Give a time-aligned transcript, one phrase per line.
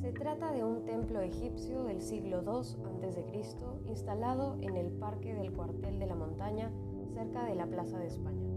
[0.00, 3.24] Se trata de un templo egipcio del siglo II a.C.,
[3.86, 6.70] instalado en el Parque del Cuartel de la Montaña,
[7.12, 8.48] cerca de la Plaza de España.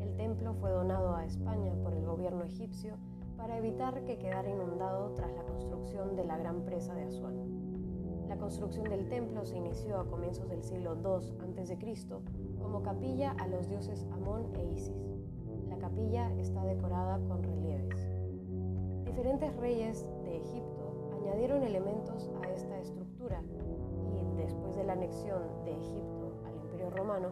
[0.00, 2.96] El templo fue donado a España por el gobierno egipcio
[3.36, 7.69] para evitar que quedara inundado tras la construcción de la gran presa de Asuán.
[8.50, 11.78] Construcción del templo se inició a comienzos del siglo II a.C.
[12.60, 15.06] como capilla a los dioses Amón e Isis.
[15.68, 18.10] La capilla está decorada con relieves.
[19.04, 23.40] Diferentes reyes de Egipto añadieron elementos a esta estructura
[24.12, 27.28] y después de la anexión de Egipto al Imperio Romano,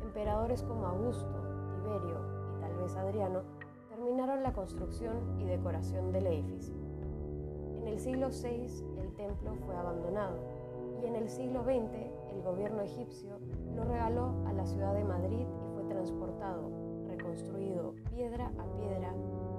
[0.00, 1.42] emperadores como Augusto,
[1.74, 2.20] Tiberio
[2.56, 3.40] y tal vez Adriano
[3.88, 6.91] terminaron la construcción y decoración del edificio.
[7.82, 10.36] En el siglo VI el templo fue abandonado
[11.02, 11.92] y en el siglo XX
[12.30, 13.40] el gobierno egipcio
[13.74, 16.70] lo regaló a la ciudad de Madrid y fue transportado,
[17.08, 19.12] reconstruido piedra a piedra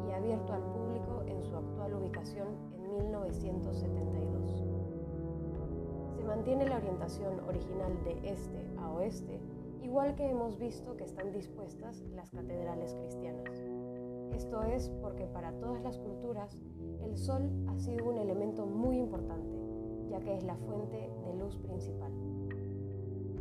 [0.07, 4.63] y abierto al público en su actual ubicación en 1972.
[6.15, 9.41] Se mantiene la orientación original de este a oeste,
[9.81, 13.65] igual que hemos visto que están dispuestas las catedrales cristianas.
[14.33, 16.57] Esto es porque para todas las culturas
[17.03, 19.55] el sol ha sido un elemento muy importante,
[20.09, 22.11] ya que es la fuente de luz principal.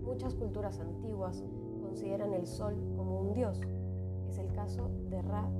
[0.05, 1.42] Muchas culturas antiguas
[1.83, 3.61] consideran el sol como un dios.
[4.28, 5.50] Es el caso de Ra